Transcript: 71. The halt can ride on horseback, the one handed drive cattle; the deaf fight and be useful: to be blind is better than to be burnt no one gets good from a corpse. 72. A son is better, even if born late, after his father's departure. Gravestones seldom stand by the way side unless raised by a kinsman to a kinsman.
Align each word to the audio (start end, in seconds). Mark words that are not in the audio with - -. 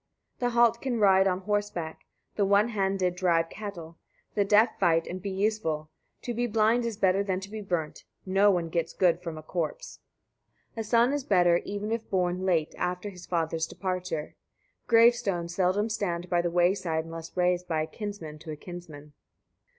71. 0.39 0.49
The 0.49 0.53
halt 0.55 0.81
can 0.81 0.99
ride 0.99 1.27
on 1.27 1.41
horseback, 1.41 2.07
the 2.35 2.43
one 2.43 2.69
handed 2.69 3.15
drive 3.15 3.51
cattle; 3.51 3.99
the 4.33 4.43
deaf 4.43 4.79
fight 4.79 5.05
and 5.05 5.21
be 5.21 5.29
useful: 5.29 5.91
to 6.23 6.33
be 6.33 6.47
blind 6.47 6.85
is 6.85 6.97
better 6.97 7.21
than 7.23 7.39
to 7.39 7.51
be 7.51 7.61
burnt 7.61 8.05
no 8.25 8.49
one 8.49 8.69
gets 8.69 8.93
good 8.93 9.21
from 9.21 9.37
a 9.37 9.43
corpse. 9.43 9.99
72. 10.73 10.79
A 10.79 10.83
son 10.85 11.13
is 11.13 11.23
better, 11.23 11.57
even 11.65 11.91
if 11.91 12.09
born 12.09 12.47
late, 12.47 12.73
after 12.79 13.09
his 13.09 13.27
father's 13.27 13.67
departure. 13.67 14.33
Gravestones 14.87 15.53
seldom 15.53 15.87
stand 15.87 16.31
by 16.31 16.41
the 16.41 16.49
way 16.49 16.73
side 16.73 17.05
unless 17.05 17.37
raised 17.37 17.67
by 17.67 17.83
a 17.83 17.85
kinsman 17.85 18.39
to 18.39 18.49
a 18.49 18.55
kinsman. 18.55 19.13